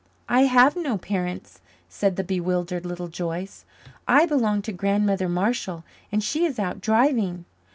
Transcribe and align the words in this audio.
"I 0.27 0.45
have 0.45 0.75
no 0.75 0.97
parents," 0.97 1.61
said 1.87 2.15
the 2.15 2.23
bewildered 2.23 2.87
Little 2.87 3.07
Joyce. 3.07 3.65
"I 4.07 4.25
belong 4.25 4.63
to 4.63 4.71
Grandmother 4.73 5.29
Marshall, 5.29 5.83
and 6.11 6.23
she 6.23 6.43
is 6.43 6.57
out 6.57 6.81
driving." 6.81 7.45